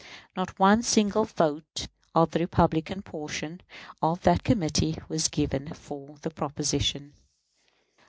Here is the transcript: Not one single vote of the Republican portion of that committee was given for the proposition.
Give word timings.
Not 0.35 0.57
one 0.57 0.81
single 0.81 1.25
vote 1.25 1.85
of 2.15 2.31
the 2.31 2.39
Republican 2.39 3.03
portion 3.03 3.61
of 4.01 4.21
that 4.23 4.43
committee 4.43 4.97
was 5.07 5.27
given 5.27 5.75
for 5.75 6.17
the 6.23 6.31
proposition. 6.31 7.13